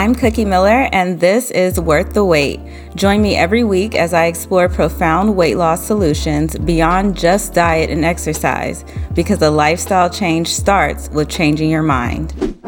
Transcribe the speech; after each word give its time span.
I'm 0.00 0.14
Cookie 0.14 0.46
Miller, 0.46 0.88
and 0.92 1.20
this 1.20 1.50
is 1.50 1.78
Worth 1.78 2.14
the 2.14 2.24
Wait. 2.24 2.58
Join 2.94 3.20
me 3.20 3.36
every 3.36 3.64
week 3.64 3.94
as 3.94 4.14
I 4.14 4.24
explore 4.24 4.66
profound 4.66 5.36
weight 5.36 5.58
loss 5.58 5.86
solutions 5.86 6.56
beyond 6.56 7.18
just 7.18 7.52
diet 7.52 7.90
and 7.90 8.02
exercise, 8.02 8.82
because 9.12 9.42
a 9.42 9.50
lifestyle 9.50 10.08
change 10.08 10.48
starts 10.48 11.10
with 11.10 11.28
changing 11.28 11.68
your 11.68 11.82
mind. 11.82 12.58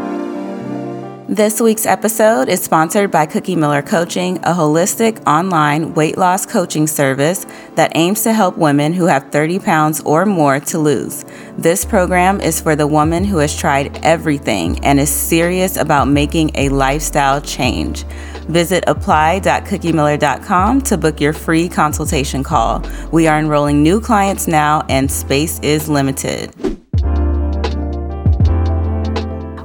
This 1.33 1.63
week's 1.63 1.87
episode 1.87 2.51
is 2.51 2.63
sponsored 2.63 3.11
by 3.11 3.25
Cookie 3.25 3.57
Miller 3.57 3.81
Coaching, 3.81 4.37
a 4.41 4.53
holistic 4.53 5.27
online 5.27 5.95
weight 5.95 6.19
loss 6.19 6.45
coaching 6.45 6.87
service 6.87 7.47
that 7.75 7.93
aims 7.95 8.23
to 8.25 8.35
help 8.35 8.59
women 8.59 8.93
who 8.93 9.07
have 9.07 9.33
30 9.33 9.59
pounds 9.61 10.03
or 10.03 10.27
more 10.27 10.61
to 10.61 10.79
lose. 10.79 11.25
This 11.57 11.87
program 11.87 12.43
is 12.43 12.61
for 12.61 12.77
the 12.77 12.87
woman 12.87 13.25
who 13.25 13.39
has 13.39 13.57
tried 13.57 13.99
everything 14.05 14.79
and 14.85 15.01
is 15.01 15.09
serious 15.09 15.79
about 15.79 16.07
making 16.07 16.51
a 16.55 16.69
lifestyle 16.69 17.41
change. 17.41 18.05
Visit 18.51 18.85
apply.cookiemiller.com 18.87 20.83
to 20.83 20.99
book 20.99 21.19
your 21.19 21.33
free 21.33 21.67
consultation 21.67 22.45
call. 22.45 22.85
We 23.11 23.27
are 23.27 23.39
enrolling 23.39 23.83
new 23.83 24.03
clients 24.03 24.47
now 24.47 24.85
and 24.91 25.11
space 25.11 25.59
is 25.61 25.89
limited. 25.89 26.72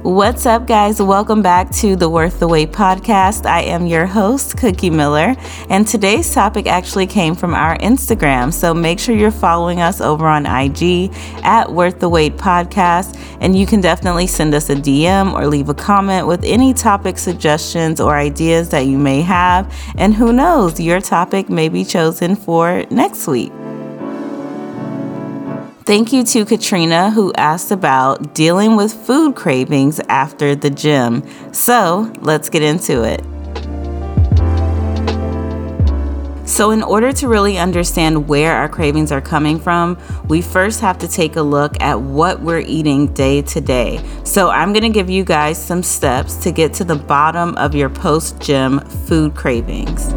What's 0.08 0.46
up, 0.46 0.66
guys? 0.66 1.02
Welcome 1.02 1.42
back 1.42 1.70
to 1.72 1.94
the 1.94 2.08
Worth 2.08 2.40
the 2.40 2.48
Wait 2.48 2.72
podcast. 2.72 3.44
I 3.44 3.60
am 3.60 3.84
your 3.84 4.06
host, 4.06 4.56
Cookie 4.56 4.88
Miller, 4.88 5.36
and 5.68 5.86
today's 5.86 6.32
topic 6.32 6.66
actually 6.66 7.06
came 7.06 7.34
from 7.34 7.52
our 7.52 7.76
Instagram. 7.76 8.50
So 8.50 8.72
make 8.72 8.98
sure 8.98 9.14
you're 9.14 9.30
following 9.30 9.82
us 9.82 10.00
over 10.00 10.26
on 10.26 10.46
IG 10.46 11.12
at 11.44 11.70
Worth 11.70 12.00
the 12.00 12.08
Wait 12.08 12.38
podcast, 12.38 13.22
and 13.42 13.54
you 13.54 13.66
can 13.66 13.82
definitely 13.82 14.26
send 14.26 14.54
us 14.54 14.70
a 14.70 14.76
DM 14.76 15.34
or 15.34 15.46
leave 15.46 15.68
a 15.68 15.74
comment 15.74 16.26
with 16.26 16.42
any 16.42 16.72
topic 16.72 17.18
suggestions 17.18 18.00
or 18.00 18.16
ideas 18.16 18.70
that 18.70 18.86
you 18.86 18.96
may 18.96 19.20
have. 19.20 19.70
And 19.98 20.14
who 20.14 20.32
knows, 20.32 20.80
your 20.80 21.02
topic 21.02 21.50
may 21.50 21.68
be 21.68 21.84
chosen 21.84 22.34
for 22.34 22.86
next 22.90 23.26
week. 23.26 23.52
Thank 25.88 26.12
you 26.12 26.22
to 26.22 26.44
Katrina 26.44 27.10
who 27.10 27.32
asked 27.38 27.70
about 27.70 28.34
dealing 28.34 28.76
with 28.76 28.92
food 28.92 29.34
cravings 29.34 30.00
after 30.10 30.54
the 30.54 30.68
gym. 30.68 31.22
So 31.54 32.12
let's 32.20 32.50
get 32.50 32.60
into 32.60 33.04
it. 33.04 33.24
So, 36.46 36.72
in 36.72 36.82
order 36.82 37.10
to 37.12 37.28
really 37.28 37.56
understand 37.56 38.28
where 38.28 38.54
our 38.54 38.68
cravings 38.68 39.10
are 39.12 39.22
coming 39.22 39.58
from, 39.58 39.96
we 40.28 40.42
first 40.42 40.80
have 40.80 40.98
to 40.98 41.08
take 41.08 41.36
a 41.36 41.42
look 41.42 41.80
at 41.80 41.98
what 41.98 42.42
we're 42.42 42.60
eating 42.60 43.06
day 43.14 43.40
to 43.40 43.60
day. 43.60 44.04
So, 44.24 44.50
I'm 44.50 44.74
to 44.74 44.90
give 44.90 45.08
you 45.08 45.24
guys 45.24 45.56
some 45.62 45.82
steps 45.82 46.36
to 46.42 46.52
get 46.52 46.74
to 46.74 46.84
the 46.84 46.96
bottom 46.96 47.54
of 47.56 47.74
your 47.74 47.88
post 47.88 48.40
gym 48.40 48.80
food 48.80 49.34
cravings. 49.34 50.12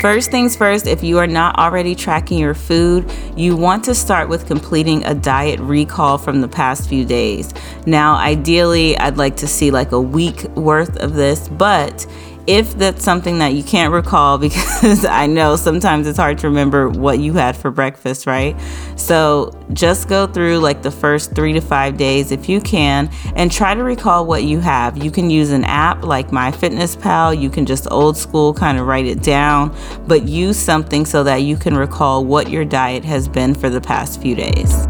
First 0.00 0.30
things 0.30 0.54
first, 0.54 0.86
if 0.86 1.02
you 1.02 1.18
are 1.18 1.26
not 1.26 1.58
already 1.58 1.96
tracking 1.96 2.38
your 2.38 2.54
food, 2.54 3.10
you 3.36 3.56
want 3.56 3.82
to 3.84 3.96
start 3.96 4.28
with 4.28 4.46
completing 4.46 5.04
a 5.04 5.12
diet 5.12 5.58
recall 5.58 6.18
from 6.18 6.40
the 6.40 6.46
past 6.46 6.88
few 6.88 7.04
days. 7.04 7.52
Now, 7.84 8.14
ideally, 8.14 8.96
I'd 8.96 9.16
like 9.16 9.36
to 9.38 9.48
see 9.48 9.72
like 9.72 9.90
a 9.90 10.00
week 10.00 10.44
worth 10.50 10.96
of 10.98 11.14
this, 11.14 11.48
but 11.48 12.06
if 12.48 12.78
that's 12.78 13.04
something 13.04 13.38
that 13.40 13.52
you 13.52 13.62
can't 13.62 13.92
recall, 13.92 14.38
because 14.38 15.04
I 15.04 15.26
know 15.26 15.54
sometimes 15.54 16.06
it's 16.06 16.18
hard 16.18 16.38
to 16.38 16.48
remember 16.48 16.88
what 16.88 17.18
you 17.20 17.34
had 17.34 17.56
for 17.56 17.70
breakfast, 17.70 18.26
right? 18.26 18.56
So 18.96 19.52
just 19.74 20.08
go 20.08 20.26
through 20.26 20.58
like 20.58 20.82
the 20.82 20.90
first 20.90 21.34
three 21.34 21.52
to 21.52 21.60
five 21.60 21.98
days 21.98 22.32
if 22.32 22.48
you 22.48 22.60
can 22.60 23.10
and 23.36 23.52
try 23.52 23.74
to 23.74 23.84
recall 23.84 24.26
what 24.26 24.44
you 24.44 24.60
have. 24.60 24.96
You 24.96 25.10
can 25.10 25.28
use 25.28 25.50
an 25.52 25.64
app 25.64 26.04
like 26.04 26.28
MyFitnessPal, 26.28 27.38
you 27.38 27.50
can 27.50 27.66
just 27.66 27.86
old 27.90 28.16
school 28.16 28.54
kind 28.54 28.78
of 28.78 28.86
write 28.86 29.06
it 29.06 29.22
down, 29.22 29.76
but 30.06 30.22
use 30.22 30.58
something 30.58 31.04
so 31.04 31.22
that 31.24 31.42
you 31.42 31.56
can 31.56 31.76
recall 31.76 32.24
what 32.24 32.50
your 32.50 32.64
diet 32.64 33.04
has 33.04 33.28
been 33.28 33.54
for 33.54 33.68
the 33.68 33.80
past 33.80 34.22
few 34.22 34.34
days. 34.34 34.87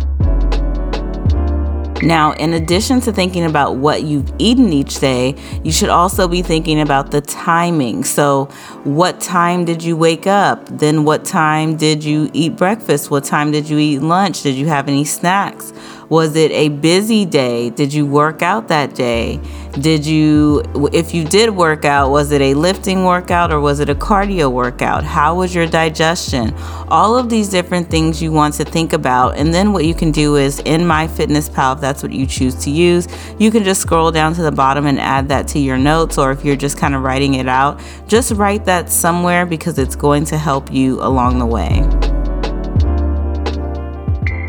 Now, 2.03 2.32
in 2.32 2.54
addition 2.54 3.00
to 3.03 3.12
thinking 3.12 3.44
about 3.44 3.76
what 3.76 4.04
you've 4.04 4.32
eaten 4.38 4.72
each 4.72 5.00
day, 5.00 5.34
you 5.64 5.72
should 5.72 5.88
also 5.88 6.28
be 6.28 6.42
thinking 6.42 6.81
about 6.81 7.10
the 7.10 7.20
timing. 7.20 8.04
So, 8.04 8.44
what 8.84 9.20
time 9.20 9.64
did 9.64 9.82
you 9.82 9.97
wake 9.97 10.26
up? 10.26 10.64
Then, 10.66 11.04
what 11.04 11.25
time 11.25 11.76
did 11.76 12.04
you 12.04 12.31
eat 12.32 12.56
breakfast? 12.56 13.10
What 13.10 13.25
time 13.25 13.50
did 13.50 13.69
you 13.69 13.78
eat 13.78 14.00
lunch? 14.00 14.42
Did 14.42 14.54
you 14.54 14.66
have 14.66 14.87
any 14.87 15.04
snacks? 15.04 15.72
Was 16.08 16.36
it 16.36 16.50
a 16.52 16.70
busy 16.70 17.26
day? 17.26 17.69
Did 17.69 17.92
you 17.92 18.06
work 18.06 18.41
out 18.41 18.69
that 18.69 18.94
day? 18.94 19.38
Did 19.72 20.06
you, 20.06 20.62
if 20.91 21.12
you 21.12 21.22
did 21.22 21.50
work 21.50 21.84
out, 21.84 22.10
was 22.10 22.32
it 22.32 22.41
a 22.41 22.54
lifting 22.54 23.04
workout 23.04 23.52
or 23.52 23.60
was 23.60 23.78
it 23.78 23.91
a 23.91 23.94
cardio 23.94 24.50
workout? 24.50 25.04
How 25.04 25.34
was 25.34 25.54
your 25.54 25.66
digestion? 25.66 26.54
All 26.88 27.14
of 27.14 27.28
these 27.28 27.50
different 27.50 27.91
things 27.91 28.22
you 28.22 28.32
want 28.32 28.54
to 28.54 28.64
think 28.64 28.94
about. 28.94 29.36
And 29.36 29.52
then 29.52 29.74
what 29.74 29.84
you 29.84 29.94
can 29.94 30.10
do 30.10 30.36
is 30.36 30.60
in 30.60 30.80
MyFitnessPal, 30.80 31.74
if 31.74 31.80
that's 31.82 32.02
what 32.02 32.12
you 32.12 32.26
choose 32.26 32.54
to 32.64 32.70
use, 32.70 33.06
you 33.38 33.50
can 33.50 33.62
just 33.62 33.82
scroll 33.82 34.10
down 34.10 34.32
to 34.34 34.42
the 34.42 34.52
bottom 34.52 34.86
and 34.86 34.98
add 34.98 35.28
that 35.28 35.46
to 35.48 35.58
your 35.58 35.76
notes. 35.76 36.16
Or 36.16 36.32
if 36.32 36.42
you're 36.42 36.56
just 36.56 36.78
kind 36.78 36.94
of 36.94 37.02
writing 37.02 37.34
it 37.34 37.48
out, 37.48 37.80
just 38.06 38.32
write 38.32 38.64
that 38.64 38.88
somewhere 38.88 39.44
because 39.44 39.78
it's 39.78 39.94
going 39.94 40.25
to 40.25 40.38
help 40.38 40.72
you 40.72 41.02
along 41.02 41.38
the 41.38 41.46
way. 41.46 42.07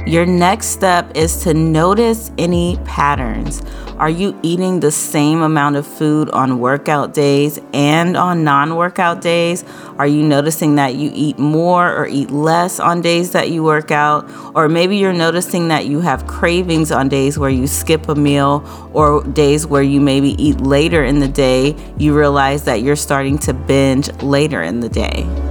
Your 0.09 0.25
next 0.25 0.69
step 0.69 1.11
is 1.15 1.43
to 1.43 1.53
notice 1.53 2.31
any 2.39 2.77
patterns. 2.83 3.61
Are 3.99 4.09
you 4.09 4.35
eating 4.41 4.79
the 4.79 4.89
same 4.89 5.43
amount 5.43 5.75
of 5.75 5.85
food 5.85 6.31
on 6.31 6.57
workout 6.57 7.13
days 7.13 7.59
and 7.75 8.17
on 8.17 8.43
non 8.43 8.75
workout 8.75 9.21
days? 9.21 9.63
Are 9.99 10.07
you 10.07 10.23
noticing 10.23 10.77
that 10.77 10.95
you 10.95 11.11
eat 11.13 11.37
more 11.37 11.95
or 11.95 12.07
eat 12.07 12.31
less 12.31 12.79
on 12.79 13.01
days 13.01 13.33
that 13.33 13.51
you 13.51 13.61
work 13.61 13.91
out? 13.91 14.27
Or 14.55 14.67
maybe 14.67 14.97
you're 14.97 15.13
noticing 15.13 15.67
that 15.67 15.85
you 15.85 15.99
have 15.99 16.25
cravings 16.25 16.91
on 16.91 17.07
days 17.07 17.37
where 17.37 17.51
you 17.51 17.67
skip 17.67 18.09
a 18.09 18.15
meal 18.15 18.63
or 18.93 19.23
days 19.25 19.67
where 19.67 19.83
you 19.83 20.01
maybe 20.01 20.29
eat 20.43 20.59
later 20.59 21.03
in 21.03 21.19
the 21.19 21.27
day. 21.27 21.75
You 21.99 22.17
realize 22.17 22.63
that 22.63 22.81
you're 22.81 22.95
starting 22.95 23.37
to 23.39 23.53
binge 23.53 24.11
later 24.23 24.63
in 24.63 24.79
the 24.79 24.89
day. 24.89 25.48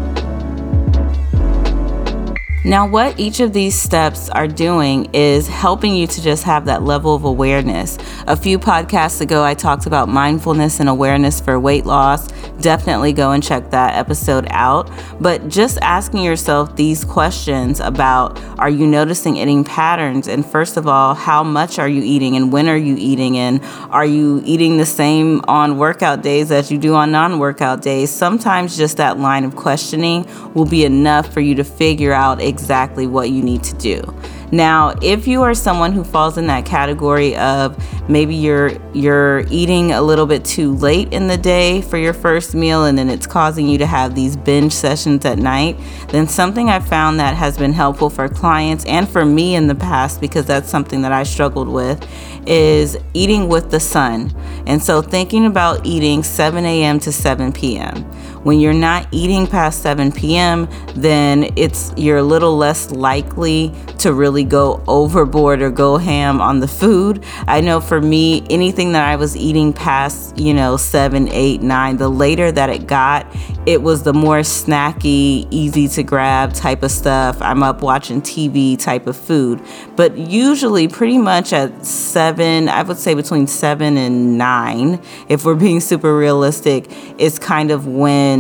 Now, 2.69 2.87
what 2.87 3.19
each 3.19 3.41
of 3.41 3.55
these 3.55 3.75
steps 3.75 4.29
are 4.29 4.47
doing 4.47 5.09
is 5.15 5.49
helping 5.49 5.95
you 5.95 6.07
to 6.07 6.23
just 6.23 6.45
have 6.45 6.67
that 6.67 6.83
level 6.83 7.15
of 7.15 7.25
awareness. 7.25 7.97
A 8.27 8.37
few 8.37 8.59
podcasts 8.59 9.23
ago, 9.23 9.43
I 9.43 9.55
talked 9.55 9.87
about 9.87 10.11
mindfulness 10.11 10.79
and 10.79 10.87
awareness 10.87 11.41
for 11.41 11.59
weight 11.59 11.87
loss. 11.87 12.29
Definitely 12.61 13.15
go 13.15 13.31
and 13.31 13.43
check 13.43 13.71
that 13.71 13.95
episode 13.95 14.47
out. 14.51 14.91
But 15.19 15.49
just 15.49 15.79
asking 15.81 16.25
yourself 16.25 16.77
these 16.77 17.07
questions 17.07 17.81
about 17.81 18.39
are 18.59 18.69
you 18.69 18.87
noticing 18.87 19.39
eating 19.39 19.65
patterns? 19.65 20.29
And 20.29 20.45
first 20.45 20.77
of 20.77 20.87
all, 20.87 21.15
how 21.15 21.43
much 21.43 21.79
are 21.79 21.89
you 21.89 22.03
eating 22.03 22.37
and 22.37 22.53
when 22.53 22.69
are 22.69 22.77
you 22.77 22.97
eating? 22.99 23.39
And 23.39 23.65
are 23.89 24.05
you 24.05 24.43
eating 24.45 24.77
the 24.77 24.85
same 24.85 25.41
on 25.49 25.79
workout 25.79 26.21
days 26.21 26.51
as 26.51 26.71
you 26.71 26.77
do 26.77 26.95
on 26.95 27.13
non 27.13 27.39
workout 27.39 27.81
days? 27.81 28.11
Sometimes 28.11 28.77
just 28.77 28.99
that 28.99 29.19
line 29.19 29.45
of 29.45 29.57
questioning 29.57 30.29
will 30.53 30.67
be 30.67 30.85
enough 30.85 31.33
for 31.33 31.41
you 31.41 31.55
to 31.55 31.65
figure 31.65 32.13
out 32.13 32.43
exactly 32.43 32.58
exactly 32.59 33.07
what 33.07 33.31
you 33.31 33.43
need 33.43 33.63
to 33.63 33.75
do. 33.77 34.03
Now, 34.51 34.95
if 35.03 35.29
you 35.29 35.43
are 35.43 35.55
someone 35.55 35.93
who 35.93 36.03
falls 36.03 36.39
in 36.39 36.47
that 36.47 36.65
category 36.65 37.37
of 37.37 37.77
maybe 38.09 38.35
you're 38.35 38.73
you're 38.95 39.45
eating 39.51 39.93
a 39.93 40.01
little 40.01 40.27
bit 40.27 40.45
too 40.45 40.75
late 40.77 41.13
in 41.13 41.29
the 41.29 41.37
day 41.37 41.83
for 41.83 41.99
your 41.99 42.15
first 42.15 42.55
meal 42.55 42.87
and 42.87 42.97
then 42.97 43.11
it's 43.11 43.27
causing 43.27 43.69
you 43.69 43.79
to 43.79 43.87
have 43.87 44.15
these 44.15 44.37
binge 44.37 44.73
sessions 44.73 45.25
at 45.25 45.39
night, 45.39 45.79
then 46.09 46.27
something 46.27 46.71
I 46.71 46.81
found 46.81 47.21
that 47.21 47.37
has 47.37 47.59
been 47.59 47.73
helpful 47.73 48.11
for 48.11 48.29
clients 48.29 48.85
and 48.87 49.09
for 49.09 49.25
me 49.25 49.55
in 49.55 49.67
the 49.67 49.75
past 49.75 50.21
because 50.21 50.47
that's 50.47 50.69
something 50.69 51.03
that 51.03 51.13
I 51.13 51.23
struggled 51.25 51.69
with 51.69 52.05
is 52.47 52.97
eating 53.13 53.49
with 53.49 53.71
the 53.71 53.81
sun. 53.81 54.35
And 54.67 54.83
so 54.83 55.03
thinking 55.03 55.45
about 55.45 55.85
eating 55.85 56.23
7 56.23 56.65
a.m. 56.65 56.99
to 57.01 57.13
7 57.13 57.53
p.m. 57.53 58.11
When 58.49 58.61
you're 58.61 58.73
not 58.73 59.07
eating 59.11 59.47
past 59.47 59.83
7 59.83 60.11
p.m., 60.11 60.71
then 60.95 61.53
it's 61.57 61.93
you're 61.99 62.17
a 62.17 62.23
little 62.23 62.57
less 62.57 62.91
likely 62.91 63.75
to 63.99 64.15
really 64.15 64.43
go 64.45 64.83
overboard 64.89 65.61
or 65.61 65.71
go 65.71 65.99
ham 65.99 66.41
on 66.41 66.61
the 66.61 66.69
food. 66.69 67.23
I 67.47 67.61
know 67.61 67.79
for 67.79 68.01
me, 68.01 68.47
anything 68.49 68.93
that 68.93 69.07
I 69.07 69.17
was 69.17 69.37
eating 69.37 69.75
past, 69.75 70.39
you 70.39 70.55
know, 70.55 70.79
7, 70.79 71.29
8, 71.29 71.61
9, 71.61 71.97
the 71.99 72.09
later 72.09 72.51
that 72.51 72.71
it 72.71 72.87
got, 72.87 73.27
it 73.67 73.83
was 73.83 74.03
the 74.05 74.15
more 74.15 74.39
snacky, 74.39 75.47
easy 75.51 75.87
to 75.89 76.03
grab 76.03 76.55
type 76.55 76.83
of 76.83 76.91
stuff. 76.91 77.37
I'm 77.43 77.63
up 77.63 77.83
watching 77.83 78.23
TV 78.23 78.79
type 78.79 79.07
of 79.07 79.17
food. 79.17 79.61
But 79.95 80.17
usually, 80.17 80.89
pretty 80.89 81.19
much 81.19 81.53
at 81.53 81.85
7, 81.85 82.71
I 82.71 82.83
would 82.83 82.97
say 82.97 83.13
between 83.13 83.47
7 83.47 83.99
and 83.99 84.39
9, 84.39 85.03
if 85.29 85.45
we're 85.45 85.55
being 85.55 85.81
super 85.81 86.17
realistic, 86.17 86.87
it's 87.19 87.39
kind 87.39 87.71
of 87.71 87.87
when 87.87 88.38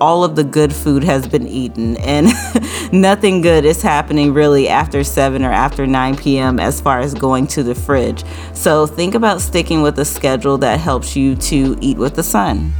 all 0.00 0.24
of 0.24 0.34
the 0.34 0.44
good 0.44 0.74
food 0.74 1.04
has 1.04 1.28
been 1.28 1.46
eaten 1.46 1.96
and 1.98 2.28
nothing 2.92 3.42
good 3.42 3.64
is 3.64 3.82
happening 3.82 4.32
really 4.32 4.68
after 4.68 5.04
7 5.04 5.44
or 5.44 5.52
after 5.52 5.86
9 5.86 6.16
p.m. 6.16 6.58
as 6.58 6.80
far 6.80 7.00
as 7.00 7.12
going 7.12 7.46
to 7.48 7.62
the 7.62 7.74
fridge. 7.74 8.24
So 8.54 8.86
think 8.86 9.14
about 9.14 9.40
sticking 9.40 9.82
with 9.82 9.98
a 9.98 10.04
schedule 10.04 10.56
that 10.58 10.80
helps 10.80 11.14
you 11.14 11.36
to 11.36 11.76
eat 11.80 11.98
with 11.98 12.14
the 12.14 12.22
sun. 12.22 12.72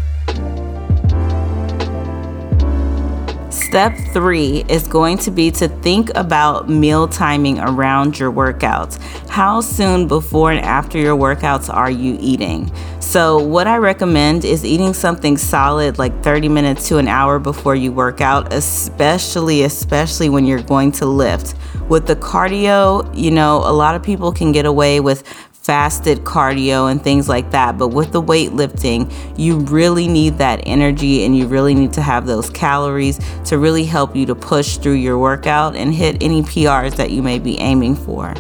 Step 3.50 3.96
three 4.12 4.64
is 4.68 4.86
going 4.86 5.18
to 5.18 5.30
be 5.32 5.50
to 5.50 5.66
think 5.66 6.08
about 6.14 6.68
meal 6.68 7.08
timing 7.08 7.58
around 7.58 8.16
your 8.16 8.30
workouts. 8.30 9.00
How 9.28 9.60
soon 9.60 10.06
before 10.06 10.52
and 10.52 10.64
after 10.64 10.98
your 10.98 11.16
workouts 11.16 11.72
are 11.72 11.90
you 11.90 12.16
eating? 12.20 12.70
So, 13.00 13.42
what 13.42 13.66
I 13.66 13.78
recommend 13.78 14.44
is 14.44 14.64
eating 14.64 14.94
something 14.94 15.36
solid 15.36 15.98
like 15.98 16.22
30 16.22 16.48
minutes 16.48 16.86
to 16.88 16.98
an 16.98 17.08
hour 17.08 17.40
before 17.40 17.74
you 17.74 17.90
work 17.90 18.20
out, 18.20 18.52
especially, 18.52 19.64
especially 19.64 20.28
when 20.28 20.46
you're 20.46 20.62
going 20.62 20.92
to 20.92 21.06
lift. 21.06 21.56
With 21.88 22.06
the 22.06 22.14
cardio, 22.14 23.10
you 23.16 23.32
know, 23.32 23.56
a 23.58 23.72
lot 23.72 23.96
of 23.96 24.02
people 24.04 24.30
can 24.30 24.52
get 24.52 24.64
away 24.64 25.00
with 25.00 25.24
fasted 25.70 26.18
cardio 26.24 26.90
and 26.90 27.00
things 27.00 27.28
like 27.28 27.52
that. 27.52 27.78
But 27.78 27.88
with 27.90 28.10
the 28.10 28.20
weightlifting, 28.20 29.08
you 29.38 29.60
really 29.60 30.08
need 30.08 30.36
that 30.38 30.60
energy 30.66 31.24
and 31.24 31.38
you 31.38 31.46
really 31.46 31.76
need 31.76 31.92
to 31.92 32.02
have 32.02 32.26
those 32.26 32.50
calories 32.50 33.20
to 33.44 33.56
really 33.56 33.84
help 33.84 34.16
you 34.16 34.26
to 34.26 34.34
push 34.34 34.78
through 34.78 34.94
your 34.94 35.16
workout 35.16 35.76
and 35.76 35.94
hit 35.94 36.20
any 36.20 36.42
PRs 36.42 36.96
that 36.96 37.12
you 37.12 37.22
may 37.22 37.38
be 37.38 37.56
aiming 37.60 37.94
for. 37.94 38.34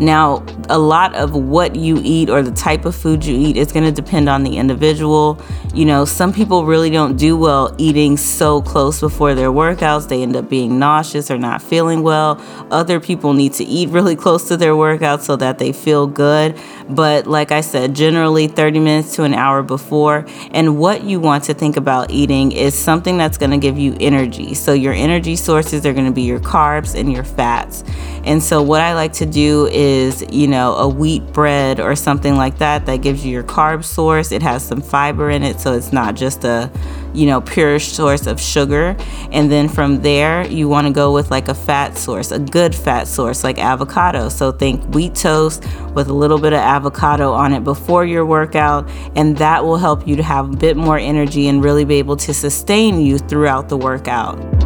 Now, 0.00 0.42
a 0.70 0.78
lot 0.78 1.14
of 1.14 1.34
what 1.34 1.76
you 1.76 2.00
eat 2.02 2.30
or 2.30 2.40
the 2.40 2.50
type 2.52 2.86
of 2.86 2.96
food 2.96 3.22
you 3.22 3.36
eat 3.36 3.58
is 3.58 3.70
going 3.70 3.84
to 3.84 3.92
depend 3.92 4.30
on 4.30 4.44
the 4.44 4.56
individual. 4.56 5.38
You 5.74 5.84
know, 5.84 6.06
some 6.06 6.32
people 6.32 6.64
really 6.64 6.88
don't 6.88 7.16
do 7.16 7.36
well 7.36 7.74
eating 7.76 8.16
so 8.16 8.62
close 8.62 8.98
before 9.00 9.34
their 9.34 9.50
workouts. 9.50 10.08
They 10.08 10.22
end 10.22 10.36
up 10.36 10.48
being 10.48 10.78
nauseous 10.78 11.30
or 11.30 11.36
not 11.36 11.60
feeling 11.60 12.02
well. 12.02 12.40
Other 12.70 12.98
people 12.98 13.34
need 13.34 13.52
to 13.54 13.64
eat 13.64 13.90
really 13.90 14.16
close 14.16 14.48
to 14.48 14.56
their 14.56 14.72
workouts 14.72 15.22
so 15.22 15.36
that 15.36 15.58
they 15.58 15.70
feel 15.70 16.06
good. 16.06 16.58
But 16.88 17.26
like 17.26 17.52
I 17.52 17.60
said, 17.60 17.94
generally 17.94 18.48
30 18.48 18.80
minutes 18.80 19.14
to 19.16 19.24
an 19.24 19.34
hour 19.34 19.62
before. 19.62 20.24
And 20.52 20.78
what 20.78 21.04
you 21.04 21.20
want 21.20 21.44
to 21.44 21.54
think 21.54 21.76
about 21.76 22.10
eating 22.10 22.52
is 22.52 22.74
something 22.74 23.18
that's 23.18 23.36
going 23.36 23.50
to 23.50 23.58
give 23.58 23.76
you 23.76 23.96
energy. 24.00 24.54
So 24.54 24.72
your 24.72 24.94
energy 24.94 25.36
sources 25.36 25.84
are 25.84 25.92
going 25.92 26.06
to 26.06 26.12
be 26.12 26.22
your 26.22 26.40
carbs 26.40 26.98
and 26.98 27.12
your 27.12 27.24
fats. 27.24 27.84
And 28.24 28.42
so 28.42 28.62
what 28.62 28.80
I 28.80 28.94
like 28.94 29.14
to 29.14 29.26
do 29.26 29.66
is, 29.66 30.24
you 30.30 30.46
know, 30.46 30.74
a 30.74 30.88
wheat 30.88 31.32
bread 31.32 31.80
or 31.80 31.96
something 31.96 32.36
like 32.36 32.58
that 32.58 32.86
that 32.86 32.98
gives 32.98 33.24
you 33.24 33.32
your 33.32 33.42
carb 33.42 33.84
source. 33.84 34.30
It 34.30 34.42
has 34.42 34.62
some 34.62 34.80
fiber 34.80 35.30
in 35.30 35.42
it, 35.42 35.60
so 35.60 35.72
it's 35.72 35.92
not 35.92 36.16
just 36.16 36.44
a, 36.44 36.70
you 37.14 37.26
know, 37.26 37.40
pure 37.40 37.78
source 37.78 38.26
of 38.26 38.40
sugar. 38.40 38.94
And 39.32 39.50
then 39.50 39.68
from 39.68 40.02
there, 40.02 40.46
you 40.46 40.68
want 40.68 40.86
to 40.86 40.92
go 40.92 41.12
with 41.12 41.30
like 41.30 41.48
a 41.48 41.54
fat 41.54 41.96
source, 41.96 42.30
a 42.30 42.38
good 42.38 42.74
fat 42.74 43.08
source 43.08 43.42
like 43.42 43.58
avocado. 43.58 44.28
So 44.28 44.52
think 44.52 44.84
wheat 44.94 45.14
toast 45.14 45.64
with 45.94 46.08
a 46.08 46.14
little 46.14 46.38
bit 46.38 46.52
of 46.52 46.60
avocado 46.60 47.32
on 47.32 47.54
it 47.54 47.64
before 47.64 48.04
your 48.04 48.26
workout, 48.26 48.88
and 49.16 49.36
that 49.38 49.64
will 49.64 49.78
help 49.78 50.06
you 50.06 50.16
to 50.16 50.22
have 50.22 50.52
a 50.52 50.56
bit 50.56 50.76
more 50.76 50.98
energy 50.98 51.48
and 51.48 51.64
really 51.64 51.84
be 51.84 51.94
able 51.96 52.16
to 52.18 52.34
sustain 52.34 53.00
you 53.00 53.18
throughout 53.18 53.68
the 53.70 53.78
workout. 53.78 54.59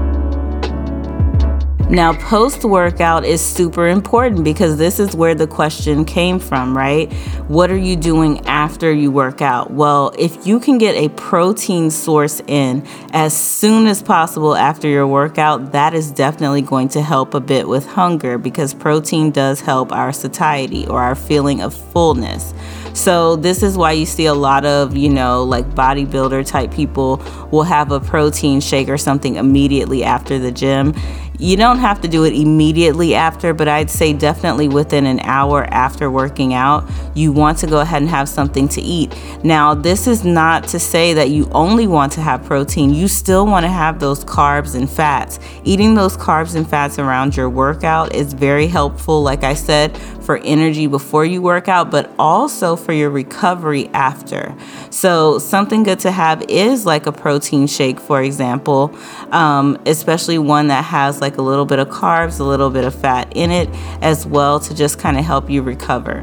Now, 1.90 2.14
post 2.14 2.64
workout 2.64 3.26
is 3.26 3.42
super 3.42 3.88
important 3.88 4.42
because 4.42 4.78
this 4.78 4.98
is 4.98 5.14
where 5.14 5.34
the 5.34 5.46
question 5.46 6.06
came 6.06 6.38
from, 6.38 6.74
right? 6.74 7.12
What 7.46 7.70
are 7.70 7.76
you 7.76 7.94
doing 7.94 8.44
after 8.46 8.90
you 8.90 9.10
work 9.10 9.42
out? 9.42 9.70
Well, 9.70 10.12
if 10.18 10.46
you 10.46 10.58
can 10.58 10.78
get 10.78 10.94
a 10.94 11.10
protein 11.10 11.90
source 11.90 12.40
in 12.46 12.86
as 13.12 13.36
soon 13.36 13.86
as 13.86 14.02
possible 14.02 14.56
after 14.56 14.88
your 14.88 15.06
workout, 15.06 15.72
that 15.72 15.92
is 15.92 16.10
definitely 16.10 16.62
going 16.62 16.88
to 16.88 17.02
help 17.02 17.34
a 17.34 17.40
bit 17.40 17.68
with 17.68 17.86
hunger 17.86 18.38
because 18.38 18.72
protein 18.72 19.30
does 19.30 19.60
help 19.60 19.92
our 19.92 20.12
satiety 20.12 20.86
or 20.86 21.02
our 21.02 21.14
feeling 21.14 21.60
of 21.60 21.74
fullness. 21.74 22.54
So, 22.94 23.34
this 23.34 23.64
is 23.64 23.76
why 23.76 23.92
you 23.92 24.06
see 24.06 24.26
a 24.26 24.34
lot 24.34 24.64
of, 24.64 24.96
you 24.96 25.10
know, 25.10 25.42
like 25.42 25.66
bodybuilder 25.70 26.46
type 26.46 26.72
people 26.72 27.16
will 27.50 27.64
have 27.64 27.90
a 27.90 27.98
protein 27.98 28.60
shake 28.60 28.88
or 28.88 28.96
something 28.96 29.34
immediately 29.34 30.04
after 30.04 30.38
the 30.38 30.52
gym. 30.52 30.94
You 31.36 31.56
don't 31.56 31.78
have 31.78 32.00
to 32.02 32.08
do 32.08 32.22
it 32.22 32.32
immediately 32.32 33.16
after, 33.16 33.52
but 33.52 33.66
I'd 33.66 33.90
say 33.90 34.12
definitely 34.12 34.68
within 34.68 35.04
an 35.04 35.18
hour 35.20 35.64
after 35.64 36.08
working 36.08 36.54
out, 36.54 36.88
you 37.12 37.32
want 37.32 37.58
to 37.58 37.66
go 37.66 37.80
ahead 37.80 38.02
and 38.02 38.08
have 38.08 38.28
something 38.28 38.68
to 38.68 38.80
eat. 38.80 39.12
Now, 39.42 39.74
this 39.74 40.06
is 40.06 40.24
not 40.24 40.68
to 40.68 40.78
say 40.78 41.12
that 41.14 41.30
you 41.30 41.48
only 41.50 41.88
want 41.88 42.12
to 42.12 42.20
have 42.20 42.44
protein, 42.44 42.94
you 42.94 43.08
still 43.08 43.46
want 43.46 43.64
to 43.64 43.70
have 43.70 43.98
those 43.98 44.24
carbs 44.24 44.76
and 44.76 44.88
fats. 44.88 45.40
Eating 45.64 45.96
those 45.96 46.16
carbs 46.16 46.54
and 46.54 46.68
fats 46.68 47.00
around 47.00 47.36
your 47.36 47.50
workout 47.50 48.14
is 48.14 48.32
very 48.32 48.68
helpful, 48.68 49.20
like 49.20 49.42
I 49.42 49.54
said, 49.54 49.96
for 50.24 50.38
energy 50.38 50.86
before 50.86 51.24
you 51.24 51.42
work 51.42 51.68
out, 51.68 51.90
but 51.90 52.10
also 52.16 52.76
for 52.76 52.92
your 52.92 53.10
recovery 53.10 53.88
after. 53.88 54.54
So, 54.90 55.40
something 55.40 55.82
good 55.82 55.98
to 56.00 56.12
have 56.12 56.42
is 56.48 56.86
like 56.86 57.06
a 57.06 57.12
protein 57.12 57.66
shake, 57.66 57.98
for 57.98 58.22
example, 58.22 58.94
um, 59.32 59.78
especially 59.84 60.38
one 60.38 60.68
that 60.68 60.84
has 60.84 61.20
like 61.24 61.38
a 61.38 61.42
little 61.42 61.64
bit 61.64 61.78
of 61.78 61.88
carbs, 61.88 62.38
a 62.38 62.44
little 62.44 62.68
bit 62.68 62.84
of 62.84 62.94
fat 62.94 63.32
in 63.34 63.50
it 63.50 63.66
as 64.02 64.26
well 64.26 64.60
to 64.60 64.74
just 64.74 64.98
kind 64.98 65.18
of 65.18 65.24
help 65.24 65.48
you 65.48 65.62
recover. 65.62 66.20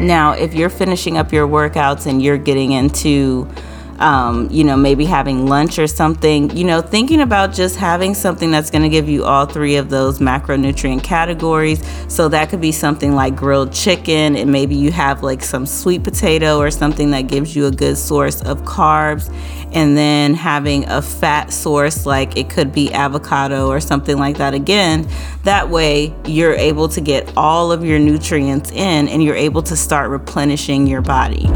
Now, 0.00 0.32
if 0.32 0.54
you're 0.54 0.68
finishing 0.68 1.16
up 1.16 1.32
your 1.32 1.46
workouts 1.46 2.06
and 2.06 2.20
you're 2.20 2.36
getting 2.36 2.72
into 2.72 3.48
um, 3.98 4.48
you 4.50 4.64
know, 4.64 4.76
maybe 4.76 5.04
having 5.04 5.46
lunch 5.46 5.78
or 5.78 5.86
something, 5.86 6.54
you 6.56 6.64
know, 6.64 6.80
thinking 6.80 7.20
about 7.20 7.52
just 7.52 7.76
having 7.76 8.14
something 8.14 8.50
that's 8.50 8.70
going 8.70 8.82
to 8.82 8.88
give 8.88 9.08
you 9.08 9.24
all 9.24 9.46
three 9.46 9.76
of 9.76 9.90
those 9.90 10.18
macronutrient 10.18 11.02
categories. 11.02 11.82
So 12.08 12.28
that 12.28 12.50
could 12.50 12.60
be 12.60 12.72
something 12.72 13.14
like 13.14 13.36
grilled 13.36 13.72
chicken, 13.72 14.36
and 14.36 14.50
maybe 14.50 14.74
you 14.74 14.92
have 14.92 15.22
like 15.22 15.42
some 15.42 15.66
sweet 15.66 16.04
potato 16.04 16.58
or 16.58 16.70
something 16.70 17.10
that 17.10 17.22
gives 17.22 17.56
you 17.56 17.66
a 17.66 17.70
good 17.70 17.96
source 17.96 18.42
of 18.42 18.62
carbs. 18.62 19.32
And 19.72 19.96
then 19.96 20.34
having 20.34 20.88
a 20.88 21.02
fat 21.02 21.52
source, 21.52 22.06
like 22.06 22.36
it 22.36 22.48
could 22.48 22.72
be 22.72 22.92
avocado 22.94 23.68
or 23.68 23.80
something 23.80 24.16
like 24.16 24.38
that 24.38 24.54
again. 24.54 25.06
That 25.42 25.68
way, 25.68 26.14
you're 26.24 26.54
able 26.54 26.88
to 26.90 27.00
get 27.00 27.30
all 27.36 27.72
of 27.72 27.84
your 27.84 27.98
nutrients 27.98 28.70
in 28.70 29.08
and 29.08 29.22
you're 29.22 29.36
able 29.36 29.62
to 29.64 29.76
start 29.76 30.10
replenishing 30.10 30.86
your 30.86 31.02
body. 31.02 31.50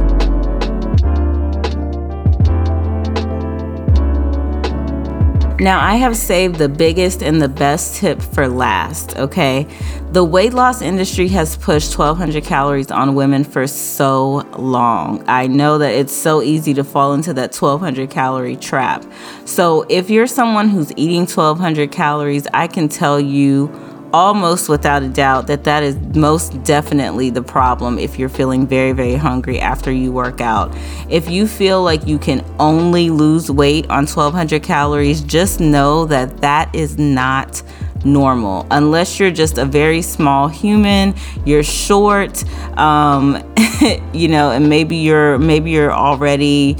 Now, 5.60 5.78
I 5.78 5.96
have 5.96 6.16
saved 6.16 6.54
the 6.54 6.70
biggest 6.70 7.22
and 7.22 7.42
the 7.42 7.48
best 7.48 7.96
tip 7.96 8.22
for 8.22 8.48
last, 8.48 9.14
okay? 9.18 9.66
The 10.10 10.24
weight 10.24 10.54
loss 10.54 10.80
industry 10.80 11.28
has 11.28 11.54
pushed 11.54 11.98
1200 11.98 12.42
calories 12.42 12.90
on 12.90 13.14
women 13.14 13.44
for 13.44 13.66
so 13.66 14.48
long. 14.56 15.22
I 15.28 15.48
know 15.48 15.76
that 15.76 15.92
it's 15.92 16.14
so 16.14 16.40
easy 16.40 16.72
to 16.72 16.82
fall 16.82 17.12
into 17.12 17.34
that 17.34 17.54
1200 17.54 18.08
calorie 18.08 18.56
trap. 18.56 19.04
So, 19.44 19.84
if 19.90 20.08
you're 20.08 20.26
someone 20.26 20.70
who's 20.70 20.92
eating 20.96 21.26
1200 21.26 21.92
calories, 21.92 22.46
I 22.54 22.66
can 22.66 22.88
tell 22.88 23.20
you 23.20 23.66
almost 24.12 24.68
without 24.68 25.02
a 25.02 25.08
doubt 25.08 25.46
that 25.46 25.64
that 25.64 25.82
is 25.82 25.96
most 26.14 26.62
definitely 26.62 27.30
the 27.30 27.42
problem 27.42 27.98
if 27.98 28.18
you're 28.18 28.28
feeling 28.28 28.66
very, 28.66 28.92
very 28.92 29.14
hungry 29.14 29.60
after 29.60 29.92
you 29.92 30.12
work 30.12 30.40
out. 30.40 30.74
If 31.08 31.28
you 31.28 31.46
feel 31.46 31.82
like 31.82 32.06
you 32.06 32.18
can 32.18 32.44
only 32.58 33.10
lose 33.10 33.50
weight 33.50 33.88
on 33.90 34.06
1200 34.06 34.62
calories, 34.62 35.20
just 35.20 35.60
know 35.60 36.06
that 36.06 36.38
that 36.38 36.74
is 36.74 36.98
not 36.98 37.62
normal 38.04 38.66
unless 38.70 39.20
you're 39.20 39.30
just 39.30 39.58
a 39.58 39.64
very 39.66 40.00
small 40.00 40.48
human 40.48 41.14
you're 41.44 41.62
short 41.62 42.42
um, 42.78 43.36
you 44.14 44.26
know 44.26 44.50
and 44.50 44.70
maybe 44.70 44.96
you're 44.96 45.38
maybe 45.38 45.70
you're 45.70 45.92
already 45.92 46.76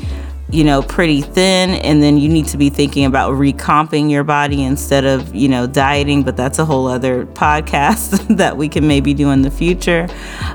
you 0.53 0.65
know, 0.65 0.83
pretty 0.83 1.21
thin, 1.21 1.71
and 1.71 2.03
then 2.03 2.19
you 2.19 2.29
need 2.29 2.47
to 2.49 2.57
be 2.57 2.71
thinking 2.71 3.05
about 3.05 3.35
recomping 3.35 4.11
your 4.11 4.25
body 4.25 4.63
instead 4.63 5.05
of, 5.05 5.35
you 5.35 5.49
know, 5.49 5.67
dieting. 5.67 6.23
But 6.23 6.37
that's 6.37 6.59
a 6.59 6.65
whole 6.65 6.87
other 6.87 7.27
podcast 7.27 8.27
that 8.37 8.57
we 8.57 8.69
can 8.69 8.87
maybe 8.87 9.15
do 9.15 9.31
in 9.31 9.43
the 9.43 9.51
future. 9.51 10.09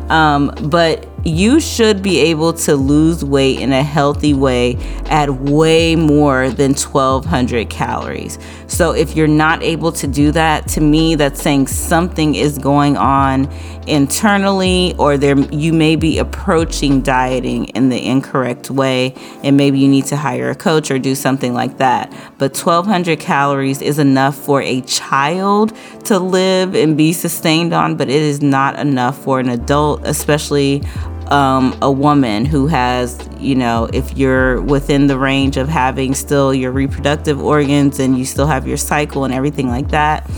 Um, 0.09 0.53
but 0.63 1.07
you 1.25 1.59
should 1.59 2.03
be 2.03 2.19
able 2.19 2.53
to 2.53 2.75
lose 2.75 3.25
weight 3.25 3.59
in 3.59 3.73
a 3.73 3.81
healthy 3.81 4.33
way 4.35 4.77
at 5.07 5.27
way 5.29 5.95
more 5.95 6.51
than 6.51 6.75
1200 6.75 7.67
calories. 7.67 8.37
So 8.67 8.91
if 8.91 9.15
you're 9.15 9.27
not 9.27 9.63
able 9.63 9.91
to 9.93 10.05
do 10.05 10.31
that, 10.33 10.67
to 10.69 10.81
me 10.81 11.15
that's 11.15 11.41
saying 11.41 11.67
something 11.67 12.35
is 12.35 12.59
going 12.59 12.95
on 12.95 13.51
internally 13.87 14.95
or 14.97 15.17
there 15.17 15.37
you 15.51 15.73
may 15.73 15.95
be 15.95 16.17
approaching 16.19 17.01
dieting 17.01 17.65
in 17.69 17.89
the 17.89 18.05
incorrect 18.05 18.71
way 18.71 19.13
and 19.43 19.57
maybe 19.57 19.79
you 19.79 19.87
need 19.87 20.05
to 20.05 20.17
hire 20.17 20.49
a 20.49 20.55
coach 20.55 20.91
or 20.91 20.99
do 20.99 21.15
something 21.15 21.53
like 21.55 21.77
that. 21.77 22.11
But 22.37 22.55
1200 22.55 23.19
calories 23.19 23.81
is 23.81 23.97
enough 23.97 24.35
for 24.35 24.61
a 24.61 24.81
child 24.81 25.75
to 26.05 26.19
live 26.19 26.75
and 26.75 26.95
be 26.95 27.13
sustained 27.13 27.73
on, 27.73 27.95
but 27.95 28.09
it 28.09 28.21
is 28.21 28.43
not 28.43 28.77
enough 28.77 29.17
for 29.23 29.39
an 29.39 29.49
adult, 29.49 30.01
especially 30.05 30.83
um, 31.31 31.77
a 31.81 31.91
woman 31.91 32.45
who 32.45 32.67
has, 32.67 33.17
you 33.39 33.55
know, 33.55 33.89
if 33.93 34.17
you're 34.17 34.61
within 34.61 35.07
the 35.07 35.17
range 35.17 35.57
of 35.57 35.67
having 35.69 36.13
still 36.13 36.53
your 36.53 36.71
reproductive 36.71 37.41
organs 37.41 37.99
and 37.99 38.17
you 38.17 38.25
still 38.25 38.47
have 38.47 38.67
your 38.67 38.77
cycle 38.77 39.25
and 39.25 39.33
everything 39.33 39.67
like 39.67 39.89
that, 39.89 40.29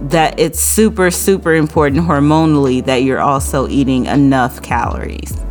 that 0.00 0.38
it's 0.38 0.60
super, 0.60 1.10
super 1.10 1.54
important 1.54 2.02
hormonally 2.04 2.84
that 2.84 3.02
you're 3.02 3.20
also 3.20 3.68
eating 3.68 4.06
enough 4.06 4.62
calories. 4.62 5.43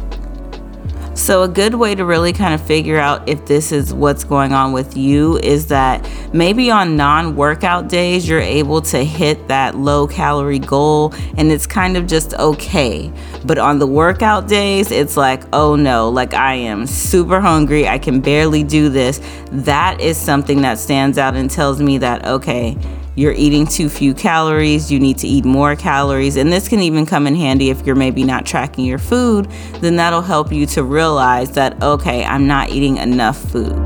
So, 1.16 1.44
a 1.44 1.48
good 1.48 1.76
way 1.76 1.94
to 1.94 2.06
really 2.06 2.34
kind 2.34 2.56
of 2.56 2.62
figure 2.66 2.98
out 2.98 3.30
if 3.30 3.46
this 3.46 3.72
is 3.72 3.94
what's 3.94 4.24
going 4.24 4.52
on 4.52 4.74
with 4.74 4.98
you 4.98 5.38
is 5.38 5.68
that 5.68 6.10
maybe 6.34 6.72
on 6.72 6.98
non 6.98 7.36
workout 7.36 7.88
days, 7.88 8.28
you're 8.28 8.40
able 8.40 8.82
to 8.82 9.06
hit 9.06 9.48
that 9.48 9.76
low 9.76 10.08
calorie 10.08 10.58
goal 10.58 11.14
and 11.38 11.52
it's 11.52 11.68
kind 11.68 11.98
of 11.98 12.08
just 12.08 12.34
okay. 12.36 13.12
But 13.46 13.60
on 13.60 13.78
the 13.78 13.86
workout 13.86 14.48
days, 14.48 14.90
it's 14.90 15.16
like, 15.16 15.44
oh 15.54 15.76
no, 15.76 16.10
like 16.10 16.34
I 16.34 16.56
am 16.56 16.88
super 16.88 17.40
hungry. 17.40 17.88
I 17.88 18.00
can 18.00 18.20
barely 18.20 18.64
do 18.64 18.90
this. 18.90 19.22
That 19.52 20.02
is 20.02 20.18
something 20.18 20.62
that 20.64 20.80
stands 20.80 21.20
out 21.20 21.36
and 21.36 21.50
tells 21.50 21.80
me 21.80 22.00
that, 22.00 22.26
okay, 22.26 22.76
you're 23.16 23.34
eating 23.34 23.68
too 23.68 23.90
few 23.90 24.14
calories, 24.14 24.92
you 24.92 25.00
need 25.00 25.18
to 25.20 25.28
eat 25.28 25.46
more 25.46 25.76
calories. 25.76 26.36
And 26.36 26.52
this 26.52 26.68
can 26.68 26.80
even 26.80 27.06
come 27.06 27.28
in 27.28 27.36
handy 27.36 27.70
if 27.70 27.86
you're 27.86 27.96
maybe 27.96 28.24
not 28.24 28.46
tracking 28.46 28.86
your 28.86 28.98
food, 28.98 29.50
then 29.82 29.96
that'll 29.98 30.22
help 30.22 30.52
you 30.52 30.66
to 30.68 30.84
realize 30.84 31.52
that, 31.52 31.82
okay, 31.84 32.24
I'm 32.26 32.48
not 32.48 32.70
eating 32.70 32.98
enough 32.98 33.38
food. 33.52 33.78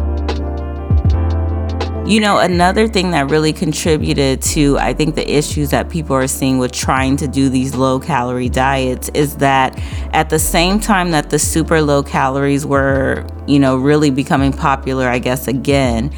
You 2.08 2.22
know, 2.22 2.38
another 2.38 2.88
thing 2.88 3.12
that 3.12 3.30
really 3.30 3.52
contributed 3.52 4.42
to, 4.44 4.78
I 4.78 4.94
think, 4.94 5.16
the 5.16 5.30
issues 5.30 5.72
that 5.72 5.90
people 5.90 6.16
are 6.16 6.28
seeing 6.28 6.58
with 6.58 6.72
trying 6.72 7.18
to 7.18 7.28
do 7.28 7.50
these 7.50 7.76
low 7.76 8.00
calorie 8.00 8.48
diets 8.48 9.10
is 9.14 9.36
that 9.38 9.78
at 10.14 10.30
the 10.30 10.40
same 10.40 10.80
time 10.80 11.12
that 11.12 11.32
the 11.32 11.38
super 11.38 11.82
low 11.82 12.04
calories 12.04 12.66
were, 12.66 13.28
you 13.46 13.60
know, 13.60 13.76
really 13.76 14.10
becoming 14.10 14.54
popular, 14.54 15.10
I 15.10 15.20
guess, 15.20 15.50
again, 15.50 16.14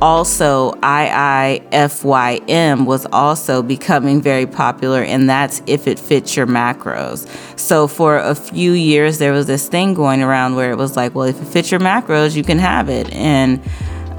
also 0.00 0.72
IIFYM 0.82 2.86
was 2.86 3.06
also 3.12 3.62
becoming 3.62 4.20
very 4.20 4.46
popular, 4.46 5.02
and 5.02 5.28
that's 5.28 5.62
if 5.66 5.86
it 5.86 5.98
fits 5.98 6.36
your 6.36 6.46
macros. 6.46 7.28
So 7.58 7.86
for 7.86 8.18
a 8.18 8.34
few 8.34 8.72
years, 8.72 9.18
there 9.18 9.32
was 9.32 9.46
this 9.46 9.68
thing 9.68 9.94
going 9.94 10.22
around 10.22 10.56
where 10.56 10.70
it 10.70 10.76
was 10.76 10.96
like, 10.96 11.14
well, 11.14 11.26
if 11.26 11.40
it 11.40 11.46
fits 11.46 11.70
your 11.70 11.80
macros, 11.80 12.36
you 12.36 12.44
can 12.44 12.58
have 12.58 12.88
it. 12.88 13.12
And 13.12 13.60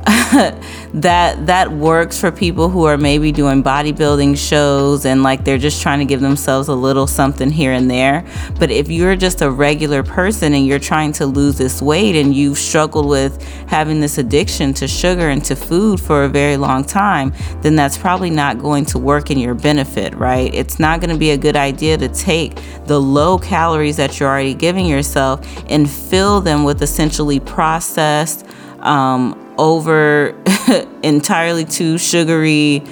that 0.93 1.45
that 1.45 1.71
works 1.71 2.19
for 2.19 2.31
people 2.31 2.69
who 2.69 2.85
are 2.85 2.97
maybe 2.97 3.31
doing 3.31 3.63
bodybuilding 3.63 4.35
shows 4.35 5.05
and 5.05 5.21
like 5.21 5.43
they're 5.43 5.59
just 5.59 5.81
trying 5.81 5.99
to 5.99 6.05
give 6.05 6.21
themselves 6.21 6.69
a 6.69 6.73
little 6.73 7.05
something 7.05 7.51
here 7.51 7.71
and 7.71 7.89
there. 7.89 8.25
But 8.57 8.71
if 8.71 8.89
you're 8.89 9.15
just 9.15 9.41
a 9.41 9.51
regular 9.51 10.01
person 10.01 10.53
and 10.53 10.65
you're 10.65 10.79
trying 10.79 11.11
to 11.13 11.27
lose 11.27 11.57
this 11.57 11.81
weight 11.81 12.15
and 12.15 12.33
you've 12.33 12.57
struggled 12.57 13.07
with 13.07 13.41
having 13.67 13.99
this 13.99 14.17
addiction 14.17 14.73
to 14.75 14.87
sugar 14.87 15.29
and 15.29 15.45
to 15.45 15.55
food 15.55 15.99
for 15.99 16.23
a 16.23 16.29
very 16.29 16.57
long 16.57 16.83
time, 16.83 17.31
then 17.61 17.75
that's 17.75 17.97
probably 17.97 18.31
not 18.31 18.57
going 18.57 18.85
to 18.85 18.97
work 18.97 19.29
in 19.29 19.37
your 19.37 19.53
benefit, 19.53 20.15
right? 20.15 20.51
It's 20.53 20.79
not 20.79 20.99
going 20.99 21.11
to 21.11 21.19
be 21.19 21.31
a 21.31 21.37
good 21.37 21.55
idea 21.55 21.97
to 21.97 22.07
take 22.07 22.57
the 22.85 22.99
low 22.99 23.37
calories 23.37 23.97
that 23.97 24.19
you're 24.19 24.29
already 24.29 24.55
giving 24.55 24.87
yourself 24.87 25.45
and 25.69 25.87
fill 25.87 26.41
them 26.41 26.63
with 26.63 26.81
essentially 26.81 27.39
processed 27.39 28.47
um, 28.81 29.53
over 29.57 30.35
entirely 31.03 31.65
too 31.65 31.97
sugary 31.97 32.83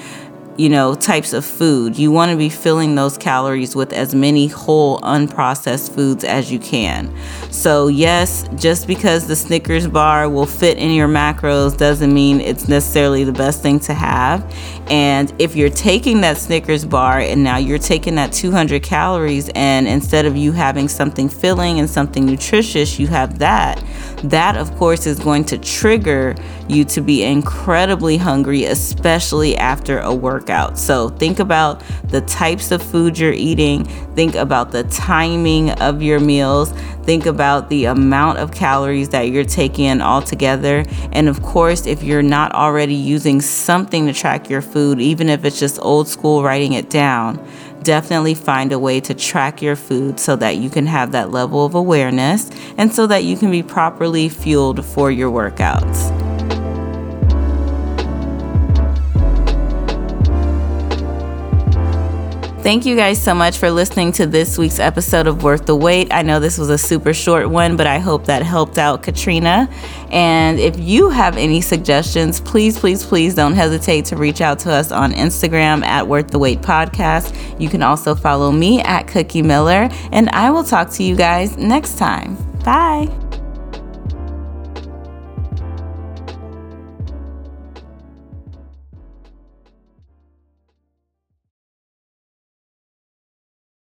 you 0.59 0.67
know, 0.67 0.93
types 0.93 1.31
of 1.31 1.45
food. 1.45 1.97
You 1.97 2.11
want 2.11 2.31
to 2.31 2.37
be 2.37 2.49
filling 2.49 2.95
those 2.95 3.17
calories 3.17 3.77
with 3.77 3.93
as 3.93 4.13
many 4.13 4.47
whole, 4.47 4.99
unprocessed 4.99 5.95
foods 5.95 6.25
as 6.25 6.51
you 6.51 6.59
can. 6.59 7.15
So, 7.49 7.87
yes, 7.87 8.45
just 8.55 8.85
because 8.85 9.25
the 9.25 9.37
Snickers 9.37 9.87
bar 9.87 10.27
will 10.27 10.45
fit 10.45 10.77
in 10.77 10.91
your 10.91 11.07
macros 11.07 11.77
doesn't 11.77 12.13
mean 12.13 12.41
it's 12.41 12.67
necessarily 12.67 13.23
the 13.23 13.31
best 13.31 13.61
thing 13.61 13.79
to 13.79 13.93
have. 13.93 14.43
And 14.89 15.33
if 15.39 15.55
you're 15.55 15.69
taking 15.69 16.19
that 16.21 16.37
Snickers 16.37 16.83
bar 16.83 17.19
and 17.19 17.41
now 17.41 17.55
you're 17.55 17.77
taking 17.77 18.15
that 18.15 18.33
200 18.33 18.83
calories, 18.83 19.49
and 19.55 19.87
instead 19.87 20.25
of 20.25 20.35
you 20.35 20.51
having 20.51 20.89
something 20.89 21.29
filling 21.29 21.79
and 21.79 21.89
something 21.89 22.25
nutritious, 22.25 22.99
you 22.99 23.07
have 23.07 23.39
that, 23.39 23.81
that 24.23 24.57
of 24.57 24.75
course 24.75 25.05
is 25.05 25.19
going 25.19 25.45
to 25.45 25.57
trigger 25.57 26.35
you 26.67 26.83
to 26.85 27.01
be 27.01 27.23
incredibly 27.23 28.17
hungry, 28.17 28.65
especially 28.65 29.55
after 29.55 29.99
a 29.99 30.13
workout. 30.49 30.77
So 30.77 31.09
think 31.09 31.39
about 31.39 31.83
the 32.05 32.21
types 32.21 32.71
of 32.71 32.81
food 32.81 33.17
you're 33.17 33.33
eating, 33.33 33.85
think 34.15 34.35
about 34.35 34.71
the 34.71 34.83
timing 34.83 35.71
of 35.71 36.01
your 36.01 36.19
meals, 36.19 36.71
think 37.03 37.25
about 37.25 37.69
the 37.69 37.85
amount 37.85 38.39
of 38.39 38.51
calories 38.51 39.09
that 39.09 39.29
you're 39.29 39.45
taking 39.45 39.85
in 39.85 40.01
altogether. 40.01 40.85
And 41.11 41.29
of 41.29 41.41
course, 41.41 41.85
if 41.85 42.03
you're 42.03 42.23
not 42.23 42.51
already 42.53 42.95
using 42.95 43.41
something 43.41 44.07
to 44.07 44.13
track 44.13 44.49
your 44.49 44.61
food, 44.61 44.99
even 44.99 45.29
if 45.29 45.45
it's 45.45 45.59
just 45.59 45.79
old 45.81 46.07
school 46.07 46.43
writing 46.43 46.73
it 46.73 46.89
down, 46.89 47.45
definitely 47.83 48.33
find 48.33 48.71
a 48.71 48.79
way 48.79 48.99
to 48.99 49.13
track 49.13 49.61
your 49.61 49.75
food 49.75 50.19
so 50.19 50.35
that 50.35 50.57
you 50.57 50.69
can 50.69 50.85
have 50.85 51.11
that 51.11 51.31
level 51.31 51.65
of 51.65 51.75
awareness 51.75 52.49
and 52.77 52.93
so 52.93 53.07
that 53.07 53.23
you 53.23 53.37
can 53.37 53.51
be 53.51 53.63
properly 53.63 54.27
fueled 54.27 54.83
for 54.83 55.11
your 55.11 55.31
workouts. 55.31 56.18
Thank 62.69 62.85
you 62.85 62.95
guys 62.95 63.19
so 63.19 63.33
much 63.33 63.57
for 63.57 63.71
listening 63.71 64.11
to 64.11 64.27
this 64.27 64.55
week's 64.55 64.77
episode 64.77 65.25
of 65.25 65.41
Worth 65.41 65.65
the 65.65 65.75
Wait. 65.75 66.13
I 66.13 66.21
know 66.21 66.39
this 66.39 66.59
was 66.59 66.69
a 66.69 66.77
super 66.77 67.15
short 67.15 67.49
one, 67.49 67.75
but 67.75 67.87
I 67.87 67.97
hope 67.97 68.25
that 68.25 68.43
helped 68.43 68.77
out 68.77 69.01
Katrina. 69.01 69.67
And 70.11 70.59
if 70.59 70.77
you 70.77 71.09
have 71.09 71.35
any 71.35 71.61
suggestions, 71.61 72.39
please, 72.39 72.77
please, 72.77 73.03
please 73.03 73.33
don't 73.33 73.53
hesitate 73.55 74.05
to 74.05 74.17
reach 74.17 74.39
out 74.39 74.59
to 74.59 74.71
us 74.71 74.91
on 74.91 75.13
Instagram 75.13 75.83
at 75.83 76.07
Worth 76.07 76.27
the 76.27 76.37
Wait 76.37 76.61
Podcast. 76.61 77.59
You 77.59 77.69
can 77.69 77.81
also 77.81 78.13
follow 78.13 78.51
me 78.51 78.81
at 78.81 79.07
Cookie 79.07 79.41
Miller, 79.41 79.89
and 80.11 80.29
I 80.29 80.51
will 80.51 80.63
talk 80.63 80.91
to 80.91 81.03
you 81.03 81.15
guys 81.15 81.57
next 81.57 81.97
time. 81.97 82.35
Bye. 82.63 83.09